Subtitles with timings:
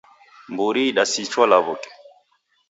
[0.51, 1.89] Mburi idasichwa lawuke.